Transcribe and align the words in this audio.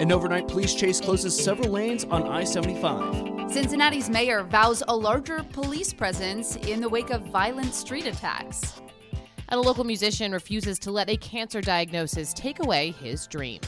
An 0.00 0.10
overnight 0.12 0.48
police 0.48 0.74
chase 0.74 0.98
closes 0.98 1.38
several 1.38 1.68
lanes 1.68 2.04
on 2.04 2.26
I 2.26 2.42
75. 2.42 3.52
Cincinnati's 3.52 4.08
mayor 4.08 4.42
vows 4.44 4.82
a 4.88 4.96
larger 4.96 5.42
police 5.52 5.92
presence 5.92 6.56
in 6.56 6.80
the 6.80 6.88
wake 6.88 7.10
of 7.10 7.20
violent 7.26 7.74
street 7.74 8.06
attacks. 8.06 8.80
And 9.50 9.58
a 9.58 9.60
local 9.60 9.84
musician 9.84 10.32
refuses 10.32 10.78
to 10.78 10.90
let 10.90 11.10
a 11.10 11.18
cancer 11.18 11.60
diagnosis 11.60 12.32
take 12.32 12.64
away 12.64 12.92
his 12.92 13.26
dream. 13.26 13.60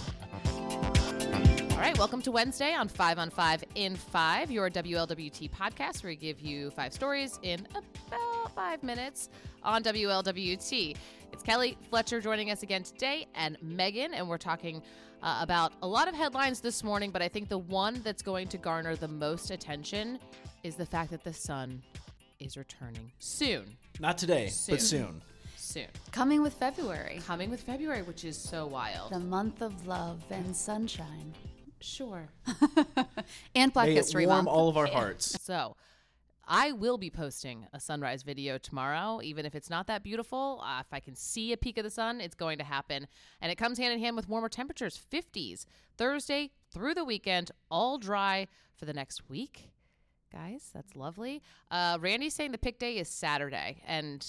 All 0.46 1.76
right, 1.76 1.98
welcome 1.98 2.22
to 2.22 2.32
Wednesday 2.32 2.72
on 2.72 2.88
5 2.88 3.18
on 3.18 3.28
5 3.28 3.64
in 3.74 3.94
5, 3.94 4.50
your 4.50 4.70
WLWT 4.70 5.50
podcast, 5.50 6.02
where 6.02 6.12
we 6.12 6.16
give 6.16 6.40
you 6.40 6.70
five 6.70 6.94
stories 6.94 7.38
in 7.42 7.66
about 7.76 8.54
five 8.54 8.82
minutes 8.82 9.28
on 9.62 9.82
WLWT. 9.82 10.96
It's 11.32 11.42
Kelly 11.42 11.76
Fletcher 11.90 12.20
joining 12.20 12.50
us 12.50 12.62
again 12.62 12.82
today 12.82 13.26
and 13.34 13.56
Megan, 13.62 14.14
and 14.14 14.28
we're 14.28 14.38
talking 14.38 14.82
uh, 15.22 15.38
about 15.40 15.72
a 15.82 15.86
lot 15.86 16.08
of 16.08 16.14
headlines 16.14 16.60
this 16.60 16.84
morning, 16.84 17.10
but 17.10 17.22
I 17.22 17.28
think 17.28 17.48
the 17.48 17.58
one 17.58 18.00
that's 18.04 18.22
going 18.22 18.48
to 18.48 18.58
garner 18.58 18.96
the 18.96 19.08
most 19.08 19.50
attention 19.50 20.18
is 20.62 20.76
the 20.76 20.86
fact 20.86 21.10
that 21.10 21.24
the 21.24 21.32
sun 21.32 21.82
is 22.38 22.56
returning 22.56 23.10
soon. 23.18 23.64
Not 24.00 24.18
today, 24.18 24.48
Soon. 24.48 24.74
but 24.74 24.82
soon. 24.82 25.22
Soon. 25.56 25.86
Coming 26.10 26.42
with 26.42 26.54
February, 26.54 27.20
Coming 27.26 27.50
with 27.50 27.62
February, 27.62 28.02
which 28.02 28.24
is 28.24 28.36
so 28.36 28.66
wild. 28.66 29.12
the 29.12 29.20
month 29.20 29.62
of 29.62 29.86
love 29.86 30.20
and 30.30 30.54
sunshine. 30.54 31.32
Sure. 31.80 32.28
And 33.54 33.72
Black 33.72 33.86
May 33.86 33.92
it 33.92 33.96
History 33.96 34.26
warm 34.26 34.44
Month. 34.44 34.48
all 34.56 34.68
of 34.68 34.76
our 34.76 34.86
hearts. 34.86 35.40
So, 35.42 35.76
I 36.46 36.72
will 36.72 36.98
be 36.98 37.10
posting 37.10 37.66
a 37.72 37.78
sunrise 37.78 38.22
video 38.22 38.58
tomorrow, 38.58 39.20
even 39.22 39.46
if 39.46 39.54
it's 39.54 39.70
not 39.70 39.86
that 39.86 40.02
beautiful. 40.02 40.62
Uh, 40.64 40.80
if 40.80 40.92
I 40.92 41.00
can 41.00 41.14
see 41.14 41.52
a 41.52 41.56
peak 41.56 41.78
of 41.78 41.84
the 41.84 41.90
sun, 41.90 42.20
it's 42.20 42.34
going 42.34 42.58
to 42.58 42.64
happen. 42.64 43.06
And 43.40 43.52
it 43.52 43.56
comes 43.56 43.78
hand 43.78 43.92
in 43.92 44.00
hand 44.00 44.16
with 44.16 44.28
warmer 44.28 44.48
temperatures 44.48 45.00
50s 45.12 45.66
Thursday 45.96 46.50
through 46.72 46.94
the 46.94 47.04
weekend, 47.04 47.52
all 47.70 47.98
dry 47.98 48.48
for 48.74 48.86
the 48.86 48.92
next 48.92 49.28
week. 49.28 49.70
Guys, 50.32 50.70
that's 50.74 50.96
lovely. 50.96 51.42
Uh, 51.70 51.98
Randy's 52.00 52.34
saying 52.34 52.52
the 52.52 52.58
pick 52.58 52.78
day 52.78 52.96
is 52.98 53.08
Saturday. 53.08 53.82
And 53.86 54.24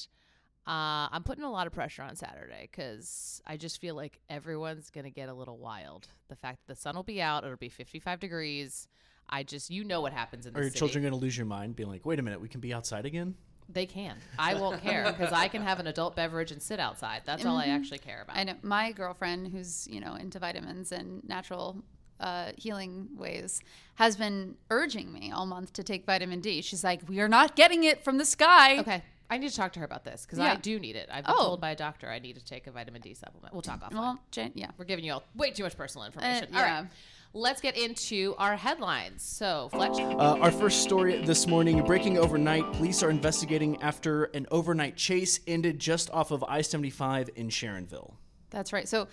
uh, 0.68 1.10
I'm 1.12 1.24
putting 1.24 1.44
a 1.44 1.52
lot 1.52 1.68
of 1.68 1.74
pressure 1.74 2.04
on 2.04 2.16
Saturday 2.16 2.70
because 2.72 3.42
I 3.46 3.58
just 3.58 3.82
feel 3.82 3.96
like 3.96 4.20
everyone's 4.30 4.90
going 4.90 5.06
to 5.06 5.12
get 5.12 5.30
a 5.30 5.34
little 5.34 5.58
wild. 5.58 6.08
The 6.30 6.36
fact 6.36 6.60
that 6.66 6.74
the 6.76 6.80
sun 6.80 6.96
will 6.96 7.04
be 7.04 7.22
out, 7.22 7.44
it'll 7.44 7.58
be 7.58 7.70
55 7.70 8.20
degrees. 8.20 8.88
I 9.30 9.44
just, 9.44 9.70
you 9.70 9.84
know 9.84 10.02
what 10.02 10.14
happens 10.14 10.46
in 10.46 10.54
the 10.54 10.60
Are 10.60 10.64
your 10.64 10.70
city. 10.70 10.80
children 10.80 11.02
going 11.04 11.14
to 11.14 11.20
lose 11.20 11.36
your 11.38 11.46
mind, 11.46 11.76
being 11.76 11.90
like, 11.90 12.06
wait 12.06 12.20
a 12.20 12.22
minute, 12.22 12.40
we 12.42 12.48
can 12.50 12.60
be 12.62 12.74
outside 12.74 13.06
again? 13.06 13.36
They 13.70 13.86
can. 13.86 14.18
I 14.38 14.56
won't 14.56 14.82
care 14.82 15.06
because 15.06 15.32
I 15.32 15.48
can 15.48 15.62
have 15.64 15.80
an 15.80 15.88
adult 15.88 16.16
beverage 16.16 16.52
and 16.52 16.62
sit 16.62 16.80
outside. 16.80 17.22
That's 17.26 17.46
all 17.46 17.56
I 17.58 17.68
actually 17.68 18.00
care 18.00 18.22
about. 18.22 18.36
I 18.38 18.44
know 18.44 18.56
my 18.62 18.92
girlfriend, 18.92 19.48
who's 19.48 19.88
you 19.90 20.02
know 20.02 20.16
into 20.16 20.38
vitamins 20.38 20.92
and 20.92 21.24
natural 21.28 21.82
uh, 22.20 22.52
healing 22.58 23.08
ways, 23.16 23.62
has 23.96 24.18
been 24.18 24.56
urging 24.70 25.12
me 25.14 25.32
all 25.32 25.46
month 25.46 25.72
to 25.74 25.84
take 25.84 26.06
vitamin 26.06 26.42
D. 26.42 26.62
She's 26.62 26.84
like, 26.84 27.08
"We 27.08 27.22
are 27.22 27.30
not 27.30 27.56
getting 27.56 27.86
it 27.86 28.04
from 28.04 28.18
the 28.18 28.26
sky." 28.26 28.80
Okay. 28.80 29.02
I 29.30 29.38
need 29.38 29.50
to 29.50 29.56
talk 29.56 29.72
to 29.74 29.80
her 29.80 29.86
about 29.86 30.04
this 30.04 30.26
because 30.26 30.40
Yeah. 30.40 30.52
I 30.52 30.56
do 30.58 30.78
need 30.78 30.98
it. 30.98 31.08
I've 31.12 31.24
been 31.26 31.34
Oh. 31.36 31.44
told 31.46 31.62
by 31.62 31.72
a 31.72 31.76
doctor 31.76 32.10
I 32.10 32.20
need 32.20 32.36
to 32.36 32.44
take 32.44 32.68
a 32.68 32.72
vitamin 32.72 33.02
D 33.02 33.14
supplement. 33.14 33.54
We'll 33.54 33.62
talk 33.64 33.82
offline. 33.82 33.94
Well, 33.94 34.20
Jan- 34.32 34.52
yeah. 34.56 34.72
We're 34.78 34.86
giving 34.86 35.06
you 35.06 35.14
all 35.14 35.24
way 35.36 35.52
too 35.52 35.64
much 35.64 35.76
personal 35.78 36.06
information. 36.06 36.54
Uh, 36.54 36.58
All 36.60 36.66
yeah. 36.66 36.86
Let's 37.36 37.62
get 37.62 37.76
into 37.76 38.36
our 38.38 38.56
headlines. 38.56 39.24
So, 39.24 39.68
Fletch. 39.72 40.00
Uh, 40.00 40.38
our 40.40 40.52
first 40.52 40.84
story 40.84 41.20
this 41.26 41.48
morning 41.48 41.84
breaking 41.84 42.20
overnight. 42.20 42.72
Police 42.74 43.02
are 43.02 43.10
investigating 43.10 43.82
after 43.82 44.26
an 44.36 44.46
overnight 44.52 44.96
chase 44.96 45.40
ended 45.48 45.80
just 45.80 46.12
off 46.12 46.30
of 46.30 46.44
I 46.48 46.62
75 46.62 47.32
in 47.36 47.50
Sharonville. 47.50 48.14
That's 48.52 48.72
right. 48.72 48.88
So 48.88 49.08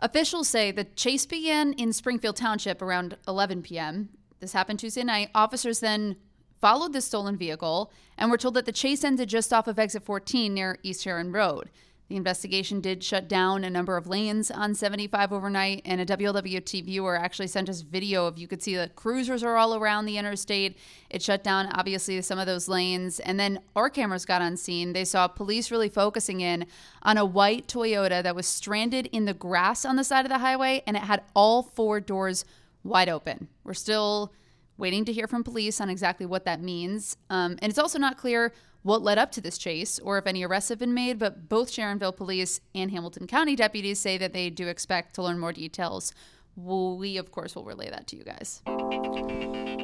officials 0.00 0.48
say 0.48 0.72
the 0.72 0.82
chase 0.82 1.24
began 1.24 1.72
in 1.74 1.92
Springfield 1.92 2.34
Township 2.34 2.82
around 2.82 3.16
11 3.28 3.62
p.m. 3.62 4.08
This 4.40 4.52
happened 4.52 4.80
Tuesday 4.80 5.04
night. 5.04 5.30
Officers 5.32 5.78
then 5.78 6.16
followed 6.60 6.92
the 6.92 7.00
stolen 7.00 7.36
vehicle 7.36 7.92
and 8.18 8.28
were 8.28 8.38
told 8.38 8.54
that 8.54 8.66
the 8.66 8.72
chase 8.72 9.04
ended 9.04 9.28
just 9.28 9.52
off 9.52 9.68
of 9.68 9.78
exit 9.78 10.04
14 10.04 10.52
near 10.52 10.78
East 10.82 11.04
Sharon 11.04 11.30
Road. 11.30 11.70
The 12.08 12.16
investigation 12.16 12.80
did 12.80 13.02
shut 13.02 13.26
down 13.26 13.64
a 13.64 13.70
number 13.70 13.96
of 13.96 14.06
lanes 14.06 14.50
on 14.50 14.76
75 14.76 15.32
overnight, 15.32 15.82
and 15.84 16.00
a 16.00 16.06
WLWT 16.06 16.84
viewer 16.84 17.16
actually 17.16 17.48
sent 17.48 17.68
us 17.68 17.80
video 17.80 18.26
of 18.26 18.38
you 18.38 18.46
could 18.46 18.62
see 18.62 18.76
the 18.76 18.90
cruisers 18.94 19.42
are 19.42 19.56
all 19.56 19.74
around 19.74 20.06
the 20.06 20.16
interstate. 20.16 20.78
It 21.10 21.20
shut 21.20 21.42
down, 21.42 21.66
obviously, 21.72 22.22
some 22.22 22.38
of 22.38 22.46
those 22.46 22.68
lanes. 22.68 23.18
And 23.18 23.40
then 23.40 23.58
our 23.74 23.90
cameras 23.90 24.24
got 24.24 24.40
on 24.40 24.56
scene. 24.56 24.92
They 24.92 25.04
saw 25.04 25.26
police 25.26 25.72
really 25.72 25.88
focusing 25.88 26.40
in 26.40 26.66
on 27.02 27.18
a 27.18 27.24
white 27.24 27.66
Toyota 27.66 28.22
that 28.22 28.36
was 28.36 28.46
stranded 28.46 29.06
in 29.06 29.24
the 29.24 29.34
grass 29.34 29.84
on 29.84 29.96
the 29.96 30.04
side 30.04 30.24
of 30.24 30.30
the 30.30 30.38
highway, 30.38 30.84
and 30.86 30.96
it 30.96 31.02
had 31.02 31.24
all 31.34 31.64
four 31.64 31.98
doors 31.98 32.44
wide 32.84 33.08
open. 33.08 33.48
We're 33.64 33.74
still 33.74 34.32
waiting 34.78 35.04
to 35.06 35.12
hear 35.12 35.26
from 35.26 35.42
police 35.42 35.80
on 35.80 35.90
exactly 35.90 36.26
what 36.26 36.44
that 36.44 36.62
means. 36.62 37.16
Um, 37.30 37.58
and 37.62 37.70
it's 37.70 37.78
also 37.78 37.98
not 37.98 38.16
clear 38.16 38.52
what 38.86 39.02
led 39.02 39.18
up 39.18 39.32
to 39.32 39.40
this 39.40 39.58
chase 39.58 39.98
or 39.98 40.16
if 40.16 40.28
any 40.28 40.44
arrests 40.44 40.68
have 40.68 40.78
been 40.78 40.94
made, 40.94 41.18
but 41.18 41.48
both 41.48 41.68
Sharonville 41.72 42.16
police 42.16 42.60
and 42.72 42.92
Hamilton 42.92 43.26
County 43.26 43.56
deputies 43.56 43.98
say 43.98 44.16
that 44.16 44.32
they 44.32 44.48
do 44.48 44.68
expect 44.68 45.16
to 45.16 45.24
learn 45.24 45.40
more 45.40 45.52
details. 45.52 46.14
We, 46.54 47.16
of 47.16 47.32
course, 47.32 47.56
will 47.56 47.64
relay 47.64 47.90
that 47.90 48.06
to 48.06 48.16
you 48.16 48.22
guys. 48.22 48.62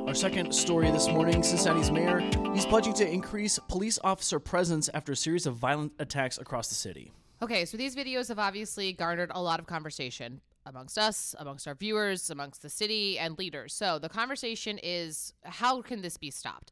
Our 0.06 0.14
second 0.14 0.54
story 0.54 0.88
this 0.92 1.08
morning 1.08 1.42
Cincinnati's 1.42 1.90
mayor, 1.90 2.20
he's 2.54 2.64
pledging 2.64 2.94
to 2.94 3.08
increase 3.08 3.58
police 3.68 3.98
officer 4.04 4.38
presence 4.38 4.88
after 4.94 5.12
a 5.12 5.16
series 5.16 5.46
of 5.46 5.56
violent 5.56 5.92
attacks 5.98 6.38
across 6.38 6.68
the 6.68 6.76
city. 6.76 7.10
Okay, 7.42 7.64
so 7.64 7.76
these 7.76 7.96
videos 7.96 8.28
have 8.28 8.38
obviously 8.38 8.92
garnered 8.92 9.32
a 9.34 9.42
lot 9.42 9.58
of 9.58 9.66
conversation 9.66 10.40
amongst 10.64 10.96
us, 10.96 11.34
amongst 11.40 11.66
our 11.66 11.74
viewers, 11.74 12.30
amongst 12.30 12.62
the 12.62 12.70
city 12.70 13.18
and 13.18 13.36
leaders. 13.36 13.74
So 13.74 13.98
the 13.98 14.08
conversation 14.08 14.78
is 14.80 15.34
how 15.42 15.82
can 15.82 16.02
this 16.02 16.16
be 16.16 16.30
stopped? 16.30 16.70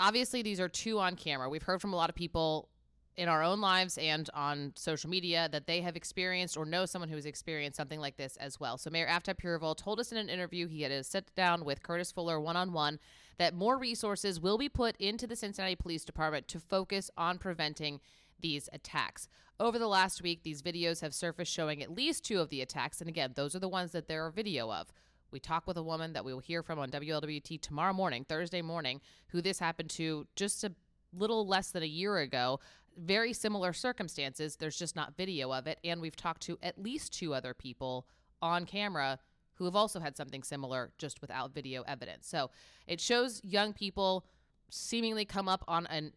Obviously, 0.00 0.40
these 0.40 0.58
are 0.58 0.68
two 0.68 0.98
on 0.98 1.14
camera. 1.14 1.50
We've 1.50 1.62
heard 1.62 1.82
from 1.82 1.92
a 1.92 1.96
lot 1.96 2.08
of 2.08 2.16
people 2.16 2.70
in 3.18 3.28
our 3.28 3.42
own 3.42 3.60
lives 3.60 3.98
and 3.98 4.30
on 4.32 4.72
social 4.74 5.10
media 5.10 5.46
that 5.52 5.66
they 5.66 5.82
have 5.82 5.94
experienced 5.94 6.56
or 6.56 6.64
know 6.64 6.86
someone 6.86 7.10
who 7.10 7.16
has 7.16 7.26
experienced 7.26 7.76
something 7.76 8.00
like 8.00 8.16
this 8.16 8.36
as 8.36 8.58
well. 8.58 8.78
So 8.78 8.88
Mayor 8.88 9.06
Aftab 9.06 9.36
Pureval 9.38 9.76
told 9.76 10.00
us 10.00 10.10
in 10.10 10.16
an 10.16 10.30
interview 10.30 10.66
he 10.66 10.80
had 10.80 10.90
a 10.90 11.04
sit 11.04 11.30
down 11.36 11.66
with 11.66 11.82
Curtis 11.82 12.10
Fuller 12.10 12.40
one 12.40 12.56
on 12.56 12.72
one 12.72 12.98
that 13.36 13.52
more 13.52 13.76
resources 13.76 14.40
will 14.40 14.56
be 14.56 14.70
put 14.70 14.96
into 14.96 15.26
the 15.26 15.36
Cincinnati 15.36 15.76
Police 15.76 16.06
Department 16.06 16.48
to 16.48 16.60
focus 16.60 17.10
on 17.18 17.36
preventing 17.36 18.00
these 18.40 18.70
attacks. 18.72 19.28
Over 19.58 19.78
the 19.78 19.86
last 19.86 20.22
week, 20.22 20.42
these 20.42 20.62
videos 20.62 21.02
have 21.02 21.12
surfaced 21.12 21.52
showing 21.52 21.82
at 21.82 21.94
least 21.94 22.24
two 22.24 22.40
of 22.40 22.48
the 22.48 22.62
attacks. 22.62 23.02
And 23.02 23.10
again, 23.10 23.32
those 23.34 23.54
are 23.54 23.60
the 23.60 23.68
ones 23.68 23.92
that 23.92 24.08
there 24.08 24.24
are 24.24 24.30
video 24.30 24.72
of. 24.72 24.90
We 25.30 25.40
talk 25.40 25.66
with 25.66 25.76
a 25.76 25.82
woman 25.82 26.12
that 26.14 26.24
we 26.24 26.32
will 26.32 26.40
hear 26.40 26.62
from 26.62 26.78
on 26.78 26.90
WLWT 26.90 27.60
tomorrow 27.60 27.92
morning, 27.92 28.24
Thursday 28.24 28.62
morning, 28.62 29.00
who 29.28 29.40
this 29.40 29.58
happened 29.58 29.90
to 29.90 30.26
just 30.36 30.64
a 30.64 30.72
little 31.12 31.46
less 31.46 31.70
than 31.70 31.82
a 31.82 31.86
year 31.86 32.18
ago. 32.18 32.60
Very 32.96 33.32
similar 33.32 33.72
circumstances. 33.72 34.56
There's 34.56 34.78
just 34.78 34.96
not 34.96 35.16
video 35.16 35.52
of 35.52 35.66
it. 35.66 35.78
And 35.84 36.00
we've 36.00 36.16
talked 36.16 36.42
to 36.42 36.58
at 36.62 36.80
least 36.80 37.12
two 37.12 37.34
other 37.34 37.54
people 37.54 38.06
on 38.42 38.66
camera 38.66 39.18
who 39.54 39.64
have 39.64 39.76
also 39.76 40.00
had 40.00 40.16
something 40.16 40.42
similar 40.42 40.90
just 40.98 41.20
without 41.20 41.52
video 41.54 41.82
evidence. 41.82 42.26
So 42.26 42.50
it 42.86 43.00
shows 43.00 43.40
young 43.44 43.72
people 43.72 44.24
seemingly 44.70 45.24
come 45.24 45.48
up 45.48 45.64
on 45.68 45.86
an 45.86 46.12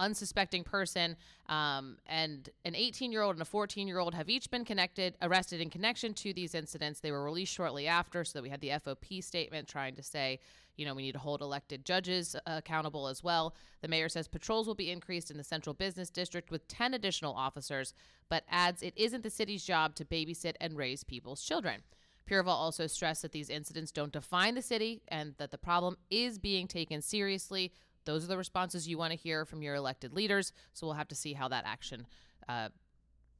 unsuspecting 0.00 0.64
person 0.64 1.16
um, 1.48 1.98
and 2.06 2.48
an 2.64 2.74
18 2.74 3.12
year 3.12 3.22
old 3.22 3.36
and 3.36 3.42
a 3.42 3.46
14 3.46 3.86
year 3.86 3.98
old 3.98 4.14
have 4.14 4.28
each 4.28 4.50
been 4.50 4.64
connected 4.64 5.16
arrested 5.22 5.60
in 5.60 5.70
connection 5.70 6.14
to 6.14 6.32
these 6.32 6.54
incidents. 6.54 7.00
They 7.00 7.12
were 7.12 7.22
released 7.22 7.52
shortly 7.52 7.86
after 7.86 8.24
so 8.24 8.38
that 8.38 8.42
we 8.42 8.48
had 8.48 8.60
the 8.60 8.72
fop 8.84 9.04
statement 9.22 9.68
trying 9.68 9.94
to 9.96 10.02
say 10.02 10.40
you 10.76 10.86
know 10.86 10.94
we 10.94 11.02
need 11.02 11.12
to 11.12 11.18
hold 11.18 11.42
elected 11.42 11.84
judges 11.84 12.34
uh, 12.34 12.40
accountable 12.46 13.06
as 13.06 13.22
well. 13.22 13.54
The 13.82 13.88
mayor 13.88 14.08
says 14.08 14.26
patrols 14.26 14.66
will 14.66 14.74
be 14.74 14.90
increased 14.90 15.30
in 15.30 15.36
the 15.36 15.44
central 15.44 15.74
business 15.74 16.10
district 16.10 16.50
with 16.50 16.66
10 16.68 16.94
additional 16.94 17.34
officers 17.34 17.94
but 18.28 18.44
adds 18.48 18.82
it 18.82 18.94
isn't 18.96 19.22
the 19.22 19.30
city's 19.30 19.64
job 19.64 19.94
to 19.96 20.04
babysit 20.04 20.54
and 20.60 20.76
raise 20.76 21.04
people's 21.04 21.42
children. 21.42 21.82
Pureval 22.30 22.48
also 22.48 22.86
stressed 22.86 23.22
that 23.22 23.32
these 23.32 23.50
incidents 23.50 23.90
don't 23.90 24.12
define 24.12 24.54
the 24.54 24.62
city 24.62 25.02
and 25.08 25.34
that 25.38 25.50
the 25.50 25.58
problem 25.58 25.96
is 26.10 26.38
being 26.38 26.68
taken 26.68 27.02
seriously. 27.02 27.72
Those 28.04 28.24
are 28.24 28.28
the 28.28 28.36
responses 28.36 28.88
you 28.88 28.98
want 28.98 29.12
to 29.12 29.18
hear 29.18 29.44
from 29.44 29.62
your 29.62 29.74
elected 29.74 30.12
leaders. 30.12 30.52
So 30.72 30.86
we'll 30.86 30.96
have 30.96 31.08
to 31.08 31.14
see 31.14 31.32
how 31.34 31.48
that 31.48 31.64
action 31.66 32.06
uh, 32.48 32.70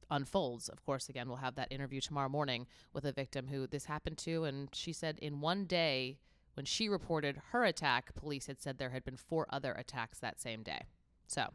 unfolds. 0.09 0.69
Of 0.69 0.83
course, 0.85 1.09
again, 1.09 1.27
we'll 1.27 1.37
have 1.37 1.55
that 1.55 1.71
interview 1.71 2.01
tomorrow 2.01 2.29
morning 2.29 2.67
with 2.93 3.05
a 3.05 3.11
victim 3.11 3.47
who 3.47 3.67
this 3.67 3.85
happened 3.85 4.17
to. 4.19 4.43
And 4.43 4.69
she 4.73 4.93
said 4.93 5.17
in 5.19 5.41
one 5.41 5.65
day, 5.65 6.17
when 6.53 6.65
she 6.65 6.89
reported 6.89 7.41
her 7.51 7.63
attack, 7.63 8.13
police 8.13 8.47
had 8.47 8.61
said 8.61 8.77
there 8.77 8.89
had 8.89 9.05
been 9.05 9.17
four 9.17 9.47
other 9.49 9.71
attacks 9.71 10.19
that 10.19 10.39
same 10.41 10.63
day. 10.63 10.81
So 11.27 11.47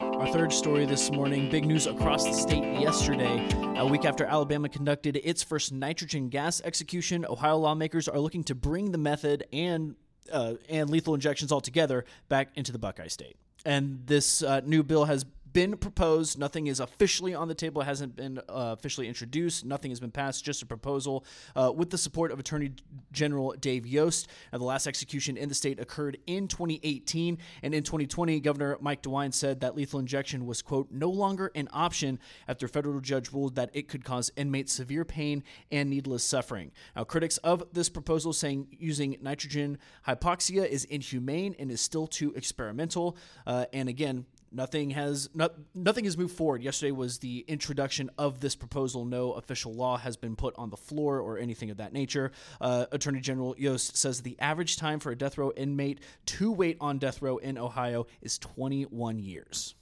Our 0.00 0.26
third 0.32 0.52
story 0.52 0.86
this 0.86 1.10
morning 1.12 1.50
big 1.50 1.64
news 1.64 1.86
across 1.86 2.24
the 2.24 2.32
state 2.32 2.64
yesterday. 2.80 3.48
A 3.76 3.86
week 3.86 4.04
after 4.04 4.24
Alabama 4.24 4.68
conducted 4.68 5.20
its 5.22 5.42
first 5.42 5.72
nitrogen 5.72 6.30
gas 6.30 6.60
execution, 6.62 7.24
Ohio 7.24 7.58
lawmakers 7.58 8.08
are 8.08 8.18
looking 8.18 8.42
to 8.44 8.54
bring 8.54 8.90
the 8.90 8.98
method 8.98 9.46
and 9.52 9.94
uh, 10.30 10.54
and 10.68 10.90
lethal 10.90 11.14
injections 11.14 11.52
altogether 11.52 12.04
back 12.28 12.48
into 12.54 12.72
the 12.72 12.78
Buckeye 12.78 13.08
State. 13.08 13.36
And 13.64 14.02
this 14.06 14.42
uh, 14.42 14.60
new 14.64 14.82
bill 14.82 15.04
has 15.04 15.24
been 15.52 15.76
proposed. 15.76 16.38
Nothing 16.38 16.66
is 16.66 16.80
officially 16.80 17.34
on 17.34 17.48
the 17.48 17.54
table. 17.54 17.82
It 17.82 17.86
hasn't 17.86 18.16
been 18.16 18.38
uh, 18.38 18.42
officially 18.78 19.08
introduced. 19.08 19.64
Nothing 19.64 19.90
has 19.90 20.00
been 20.00 20.10
passed. 20.10 20.44
Just 20.44 20.62
a 20.62 20.66
proposal 20.66 21.24
uh, 21.56 21.72
with 21.74 21.90
the 21.90 21.98
support 21.98 22.32
of 22.32 22.38
Attorney 22.38 22.72
General 23.12 23.54
Dave 23.60 23.86
Yost. 23.86 24.28
Now, 24.52 24.58
the 24.58 24.64
last 24.64 24.86
execution 24.86 25.36
in 25.36 25.48
the 25.48 25.54
state 25.54 25.80
occurred 25.80 26.18
in 26.26 26.48
2018, 26.48 27.38
and 27.62 27.74
in 27.74 27.82
2020, 27.82 28.40
Governor 28.40 28.76
Mike 28.80 29.02
DeWine 29.02 29.32
said 29.32 29.60
that 29.60 29.76
lethal 29.76 30.00
injection 30.00 30.46
was 30.46 30.62
quote 30.62 30.88
no 30.90 31.08
longer 31.08 31.50
an 31.54 31.68
option 31.72 32.18
after 32.48 32.66
a 32.66 32.68
federal 32.68 33.00
judge 33.00 33.32
ruled 33.32 33.54
that 33.54 33.70
it 33.72 33.88
could 33.88 34.04
cause 34.04 34.30
inmates 34.36 34.72
severe 34.72 35.04
pain 35.04 35.42
and 35.70 35.90
needless 35.90 36.24
suffering. 36.24 36.72
Now, 36.94 37.04
critics 37.04 37.38
of 37.38 37.64
this 37.72 37.88
proposal 37.88 38.32
saying 38.32 38.68
using 38.78 39.16
nitrogen 39.20 39.78
hypoxia 40.06 40.66
is 40.66 40.84
inhumane 40.84 41.54
and 41.58 41.70
is 41.70 41.80
still 41.80 42.06
too 42.06 42.32
experimental. 42.34 43.16
Uh, 43.46 43.66
and 43.72 43.88
again, 43.88 44.26
Nothing 44.52 44.90
has 44.90 45.30
not, 45.32 45.54
nothing 45.74 46.04
has 46.04 46.18
moved 46.18 46.36
forward. 46.36 46.62
Yesterday 46.62 46.90
was 46.90 47.18
the 47.18 47.44
introduction 47.46 48.10
of 48.18 48.40
this 48.40 48.56
proposal. 48.56 49.04
No 49.04 49.32
official 49.32 49.72
law 49.72 49.96
has 49.96 50.16
been 50.16 50.34
put 50.34 50.54
on 50.56 50.70
the 50.70 50.76
floor 50.76 51.20
or 51.20 51.38
anything 51.38 51.70
of 51.70 51.76
that 51.76 51.92
nature. 51.92 52.32
Uh, 52.60 52.86
Attorney 52.90 53.20
General 53.20 53.54
Yost 53.56 53.96
says 53.96 54.22
the 54.22 54.36
average 54.40 54.76
time 54.76 54.98
for 54.98 55.12
a 55.12 55.16
death 55.16 55.38
row 55.38 55.52
inmate 55.56 56.00
to 56.26 56.50
wait 56.50 56.76
on 56.80 56.98
death 56.98 57.22
row 57.22 57.36
in 57.36 57.58
Ohio 57.58 58.06
is 58.22 58.38
21 58.38 59.20
years. 59.20 59.74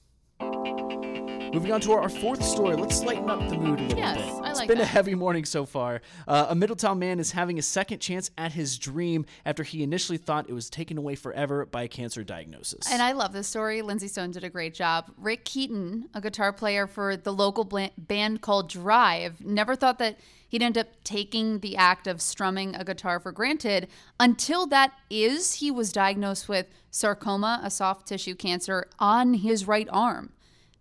Moving 1.52 1.72
on 1.72 1.80
to 1.82 1.92
our 1.92 2.08
fourth 2.10 2.44
story, 2.44 2.76
let's 2.76 3.02
lighten 3.02 3.30
up 3.30 3.38
the 3.48 3.56
mood 3.56 3.80
a 3.80 3.82
little 3.82 3.98
Yes, 3.98 4.18
bit. 4.18 4.44
I 4.44 4.50
It's 4.50 4.58
like 4.58 4.68
been 4.68 4.80
a 4.80 4.84
heavy 4.84 5.14
morning 5.14 5.46
so 5.46 5.64
far. 5.64 6.02
Uh, 6.26 6.46
a 6.50 6.54
Middletown 6.54 6.98
man 6.98 7.18
is 7.18 7.30
having 7.32 7.58
a 7.58 7.62
second 7.62 8.00
chance 8.00 8.30
at 8.36 8.52
his 8.52 8.78
dream 8.78 9.24
after 9.46 9.62
he 9.62 9.82
initially 9.82 10.18
thought 10.18 10.48
it 10.50 10.52
was 10.52 10.68
taken 10.68 10.98
away 10.98 11.14
forever 11.14 11.64
by 11.64 11.84
a 11.84 11.88
cancer 11.88 12.22
diagnosis. 12.22 12.90
And 12.92 13.00
I 13.00 13.12
love 13.12 13.32
this 13.32 13.48
story. 13.48 13.80
Lindsay 13.80 14.08
Stone 14.08 14.32
did 14.32 14.44
a 14.44 14.50
great 14.50 14.74
job. 14.74 15.10
Rick 15.16 15.46
Keaton, 15.46 16.10
a 16.12 16.20
guitar 16.20 16.52
player 16.52 16.86
for 16.86 17.16
the 17.16 17.32
local 17.32 17.64
band 17.96 18.42
called 18.42 18.68
Drive, 18.68 19.42
never 19.42 19.74
thought 19.74 19.98
that 20.00 20.18
he'd 20.48 20.62
end 20.62 20.76
up 20.76 20.88
taking 21.02 21.60
the 21.60 21.76
act 21.76 22.06
of 22.06 22.20
strumming 22.20 22.74
a 22.74 22.84
guitar 22.84 23.18
for 23.18 23.32
granted 23.32 23.88
until 24.20 24.66
that 24.66 24.92
is 25.08 25.54
he 25.54 25.70
was 25.70 25.92
diagnosed 25.92 26.46
with 26.46 26.66
sarcoma, 26.90 27.60
a 27.62 27.70
soft 27.70 28.06
tissue 28.06 28.34
cancer 28.34 28.86
on 28.98 29.32
his 29.34 29.66
right 29.66 29.88
arm. 29.90 30.32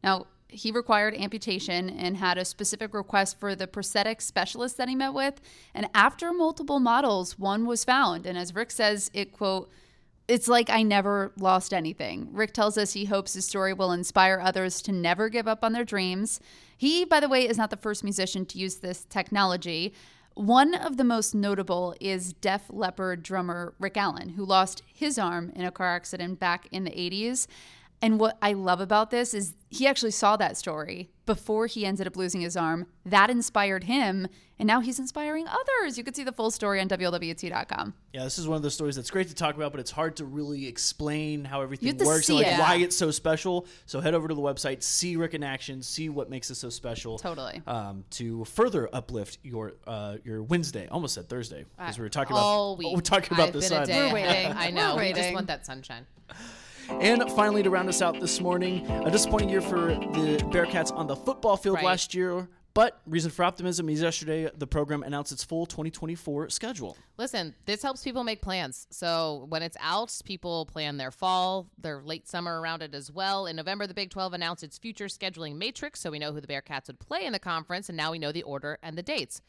Now, 0.03 0.27
he 0.49 0.71
required 0.71 1.15
amputation 1.15 1.89
and 1.89 2.17
had 2.17 2.37
a 2.37 2.45
specific 2.45 2.93
request 2.93 3.39
for 3.39 3.55
the 3.55 3.67
prosthetic 3.67 4.21
specialist 4.21 4.77
that 4.77 4.89
he 4.89 4.95
met 4.95 5.13
with. 5.13 5.41
And 5.73 5.89
after 5.93 6.31
multiple 6.31 6.79
models, 6.79 7.37
one 7.37 7.65
was 7.65 7.83
found. 7.83 8.25
And 8.25 8.37
as 8.37 8.55
Rick 8.55 8.71
says, 8.71 9.11
it 9.13 9.33
quote, 9.33 9.69
it's 10.27 10.47
like 10.47 10.69
I 10.69 10.83
never 10.83 11.31
lost 11.37 11.73
anything. 11.73 12.29
Rick 12.31 12.53
tells 12.53 12.77
us 12.77 12.93
he 12.93 13.05
hopes 13.05 13.33
his 13.33 13.45
story 13.45 13.73
will 13.73 13.93
inspire 13.93 14.41
others 14.43 14.81
to 14.83 14.91
never 14.91 15.29
give 15.29 15.47
up 15.47 15.63
on 15.63 15.71
their 15.71 15.85
dreams. 15.85 16.39
He, 16.77 17.05
by 17.05 17.19
the 17.21 17.29
way, 17.29 17.47
is 17.47 17.57
not 17.57 17.69
the 17.69 17.77
first 17.77 18.03
musician 18.03 18.45
to 18.47 18.57
use 18.57 18.75
this 18.75 19.05
technology. 19.05 19.93
One 20.33 20.75
of 20.75 20.97
the 20.97 21.03
most 21.03 21.33
notable 21.33 21.95
is 21.99 22.33
Def 22.33 22.63
Leppard 22.69 23.23
drummer 23.23 23.73
Rick 23.79 23.97
Allen, 23.97 24.29
who 24.29 24.45
lost 24.45 24.83
his 24.85 25.17
arm 25.17 25.51
in 25.55 25.65
a 25.65 25.71
car 25.71 25.95
accident 25.95 26.39
back 26.39 26.67
in 26.71 26.83
the 26.83 26.91
80s. 26.91 27.47
And 28.01 28.19
what 28.19 28.37
I 28.41 28.53
love 28.53 28.79
about 28.79 29.09
this 29.09 29.33
is 29.33 29.55
he 29.69 29.87
actually 29.87 30.11
saw 30.11 30.37
that 30.37 30.55
story 30.55 31.09
before 31.25 31.65
he 31.65 31.85
ended 31.85 32.05
up 32.07 32.15
losing 32.15 32.41
his 32.41 32.55
arm. 32.55 32.85
That 33.05 33.29
inspired 33.31 33.85
him, 33.85 34.27
and 34.59 34.67
now 34.67 34.81
he's 34.81 34.99
inspiring 34.99 35.47
others. 35.47 35.97
You 35.97 36.03
can 36.03 36.13
see 36.13 36.23
the 36.23 36.31
full 36.31 36.51
story 36.51 36.79
on 36.79 36.87
WLWT.com. 36.87 37.95
Yeah, 38.13 38.23
this 38.23 38.37
is 38.37 38.47
one 38.47 38.55
of 38.55 38.61
those 38.61 38.75
stories 38.75 38.95
that's 38.95 39.09
great 39.09 39.27
to 39.29 39.35
talk 39.35 39.55
about, 39.55 39.71
but 39.71 39.79
it's 39.79 39.89
hard 39.91 40.15
to 40.17 40.25
really 40.25 40.67
explain 40.67 41.43
how 41.43 41.61
everything 41.61 41.97
works 41.97 42.29
and 42.29 42.37
like 42.37 42.47
it. 42.47 42.59
why 42.59 42.75
it's 42.75 42.95
so 42.95 43.09
special. 43.09 43.65
So 43.87 43.99
head 43.99 44.13
over 44.13 44.27
to 44.27 44.35
the 44.35 44.41
website, 44.41 44.83
see 44.83 45.15
Rick 45.15 45.33
in 45.33 45.43
action, 45.43 45.81
see 45.81 46.09
what 46.09 46.29
makes 46.29 46.51
it 46.51 46.55
so 46.55 46.69
special. 46.69 47.17
Totally. 47.17 47.61
Um, 47.65 48.05
to 48.11 48.45
further 48.45 48.89
uplift 48.93 49.39
your 49.43 49.73
uh, 49.87 50.17
your 50.23 50.43
Wednesday, 50.43 50.87
almost 50.87 51.15
said 51.15 51.27
Thursday, 51.27 51.65
because 51.77 51.97
we 51.97 52.03
were 52.03 52.09
talking 52.09 52.37
All 52.37 52.73
about 52.73 52.79
week. 52.79 52.93
we're 52.95 53.01
talking 53.01 53.33
about 53.33 53.47
I've 53.47 53.53
the 53.53 53.59
been 53.59 53.69
sun. 53.69 53.83
A 53.83 53.85
day 53.87 54.07
We're 54.07 54.13
waiting. 54.13 54.51
I 54.55 54.69
know. 54.69 54.95
We're 54.95 55.01
we 55.01 55.07
just 55.09 55.19
waiting. 55.21 55.33
want 55.33 55.47
that 55.47 55.65
sunshine. 55.65 56.05
And 56.89 57.29
finally, 57.31 57.63
to 57.63 57.69
round 57.69 57.89
us 57.89 58.01
out 58.01 58.19
this 58.19 58.39
morning, 58.39 58.85
a 58.89 59.11
disappointing 59.11 59.49
year 59.49 59.61
for 59.61 59.87
the 59.87 60.37
Bearcats 60.51 60.91
on 60.93 61.07
the 61.07 61.15
football 61.15 61.57
field 61.57 61.75
Right. 61.75 61.85
last 61.85 62.13
year. 62.13 62.47
But 62.73 63.01
reason 63.07 63.31
for 63.31 63.43
optimism 63.43 63.89
is 63.89 64.01
yesterday 64.03 64.51
the 64.55 64.67
program 64.67 65.01
announced 65.01 65.31
its 65.31 65.43
full 65.43 65.65
2024 65.65 66.49
schedule. 66.51 66.95
Listen, 67.17 67.55
this 67.65 67.81
helps 67.81 68.03
people 68.03 68.23
make 68.23 68.39
plans. 68.39 68.85
So 68.91 69.47
when 69.49 69.63
it's 69.63 69.77
out, 69.79 70.15
people 70.25 70.67
plan 70.67 70.97
their 70.97 71.09
fall, 71.09 71.67
their 71.79 72.03
late 72.03 72.27
summer 72.27 72.61
around 72.61 72.83
it 72.83 72.93
as 72.93 73.11
well. 73.11 73.47
In 73.47 73.55
November, 73.55 73.87
the 73.87 73.95
Big 73.95 74.11
12 74.11 74.33
announced 74.33 74.63
its 74.63 74.77
future 74.77 75.05
scheduling 75.07 75.55
matrix, 75.55 75.99
so 76.01 76.11
we 76.11 76.19
know 76.19 76.31
who 76.31 76.39
the 76.39 76.47
Bearcats 76.47 76.85
would 76.85 76.99
play 76.99 77.25
in 77.25 77.33
the 77.33 77.39
conference, 77.39 77.89
and 77.89 77.97
now 77.97 78.11
we 78.11 78.19
know 78.19 78.31
the 78.31 78.43
order 78.43 78.77
and 78.83 78.95
the 78.95 79.01
dates. 79.03 79.41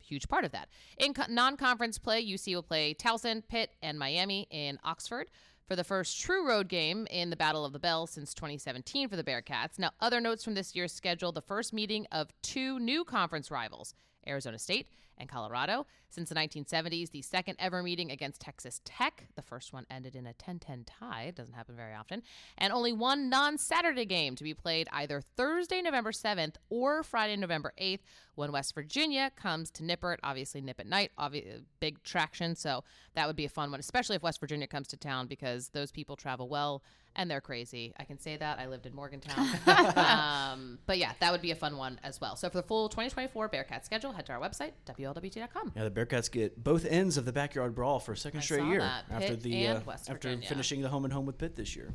Huge 0.00 0.28
part 0.28 0.44
of 0.44 0.50
that. 0.50 0.68
In 0.98 1.14
non 1.28 1.56
conference 1.56 1.98
play, 1.98 2.20
UC 2.24 2.54
will 2.56 2.62
play 2.64 2.92
Towson, 2.92 3.46
Pitt, 3.46 3.70
and 3.82 3.98
Miami 3.98 4.48
in 4.50 4.78
Oxford 4.84 5.30
for 5.66 5.76
the 5.76 5.84
first 5.84 6.20
true 6.20 6.46
road 6.46 6.68
game 6.68 7.06
in 7.10 7.30
the 7.30 7.36
Battle 7.36 7.64
of 7.64 7.72
the 7.72 7.78
Bell 7.78 8.06
since 8.06 8.34
2017 8.34 9.08
for 9.08 9.16
the 9.16 9.24
Bearcats. 9.24 9.78
Now, 9.78 9.90
other 10.00 10.20
notes 10.20 10.44
from 10.44 10.54
this 10.54 10.74
year's 10.74 10.92
schedule 10.92 11.32
the 11.32 11.40
first 11.40 11.72
meeting 11.72 12.06
of 12.12 12.28
two 12.42 12.78
new 12.78 13.04
conference 13.04 13.50
rivals, 13.50 13.94
Arizona 14.26 14.58
State 14.58 14.88
and 15.18 15.28
Colorado. 15.28 15.86
Since 16.10 16.28
the 16.28 16.34
1970s, 16.34 17.10
the 17.10 17.22
second 17.22 17.56
ever 17.58 17.82
meeting 17.82 18.10
against 18.10 18.40
Texas 18.40 18.80
Tech. 18.84 19.26
The 19.34 19.42
first 19.42 19.72
one 19.72 19.86
ended 19.90 20.14
in 20.14 20.26
a 20.26 20.32
10 20.32 20.60
10 20.60 20.84
tie. 20.84 21.24
It 21.24 21.34
doesn't 21.34 21.54
happen 21.54 21.76
very 21.76 21.94
often. 21.94 22.22
And 22.56 22.72
only 22.72 22.92
one 22.92 23.28
non 23.28 23.58
Saturday 23.58 24.04
game 24.04 24.36
to 24.36 24.44
be 24.44 24.54
played 24.54 24.88
either 24.92 25.20
Thursday, 25.20 25.82
November 25.82 26.12
7th 26.12 26.54
or 26.70 27.02
Friday, 27.02 27.36
November 27.36 27.72
8th 27.80 28.00
when 28.34 28.52
West 28.52 28.74
Virginia 28.74 29.30
comes 29.34 29.70
to 29.72 29.82
Nippert. 29.82 30.18
Obviously, 30.22 30.60
Nip 30.60 30.80
at 30.80 30.86
night, 30.86 31.12
obvi- 31.18 31.62
big 31.80 32.02
traction. 32.02 32.54
So 32.54 32.84
that 33.14 33.26
would 33.26 33.36
be 33.36 33.44
a 33.44 33.48
fun 33.48 33.70
one, 33.70 33.80
especially 33.80 34.16
if 34.16 34.22
West 34.22 34.40
Virginia 34.40 34.66
comes 34.66 34.88
to 34.88 34.96
town 34.96 35.26
because 35.26 35.68
those 35.70 35.90
people 35.90 36.16
travel 36.16 36.48
well 36.48 36.82
and 37.16 37.30
they're 37.30 37.40
crazy. 37.40 37.92
I 37.98 38.04
can 38.04 38.18
say 38.18 38.36
that. 38.36 38.58
I 38.58 38.66
lived 38.66 38.86
in 38.86 38.94
Morgantown. 38.94 39.46
um, 39.96 40.78
but 40.86 40.98
yeah, 40.98 41.12
that 41.20 41.32
would 41.32 41.42
be 41.42 41.50
a 41.50 41.56
fun 41.56 41.76
one 41.76 42.00
as 42.02 42.20
well. 42.20 42.36
So 42.36 42.48
for 42.50 42.56
the 42.56 42.62
full 42.62 42.88
2024 42.88 43.48
Bearcat 43.48 43.84
schedule, 43.84 44.12
head 44.12 44.26
to 44.26 44.32
our 44.32 44.40
website, 44.40 44.72
WLWT.com. 45.04 45.72
Yeah, 45.76 45.84
the 45.84 45.90
Bearcats 45.90 46.30
get 46.30 46.62
both 46.62 46.84
ends 46.84 47.16
of 47.16 47.24
the 47.24 47.32
backyard 47.32 47.74
brawl 47.74 47.98
for 47.98 48.12
a 48.12 48.16
second 48.16 48.40
I 48.40 48.42
straight 48.42 48.64
year 48.64 48.80
that. 48.80 49.04
after 49.10 49.28
Pitt 49.28 49.42
the 49.42 49.68
uh, 49.68 49.80
after 50.08 50.36
finishing 50.38 50.82
the 50.82 50.88
home 50.88 51.04
and 51.04 51.12
home 51.12 51.26
with 51.26 51.38
Pitt 51.38 51.56
this 51.56 51.76
year. 51.76 51.94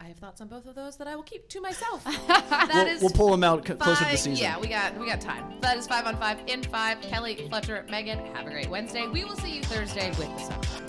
I 0.00 0.08
have 0.08 0.18
thoughts 0.18 0.40
on 0.40 0.48
both 0.48 0.66
of 0.66 0.74
those 0.74 0.96
that 0.98 1.06
I 1.06 1.16
will 1.16 1.22
keep 1.22 1.48
to 1.48 1.60
myself. 1.60 2.04
We'll, 2.28 2.68
That 2.68 2.88
is 2.88 3.00
we'll 3.00 3.10
pull 3.10 3.30
them 3.30 3.44
out 3.44 3.64
closer 3.64 4.04
to 4.04 4.10
the 4.10 4.16
season. 4.16 4.42
Yeah, 4.42 4.58
we 4.58 4.68
got 4.68 4.96
we 4.98 5.06
got 5.06 5.20
time. 5.20 5.60
That 5.60 5.76
is 5.76 5.86
five 5.86 6.06
on 6.06 6.16
five 6.16 6.38
in 6.46 6.62
five. 6.62 7.00
Kelly, 7.00 7.46
Fletcher, 7.48 7.86
Megan. 7.88 8.18
Have 8.34 8.46
a 8.46 8.50
great 8.50 8.68
Wednesday. 8.68 9.06
We 9.06 9.24
will 9.24 9.36
see 9.36 9.54
you 9.56 9.62
Thursday 9.62 10.08
with 10.10 10.28
the 10.28 10.38
sun. 10.38 10.83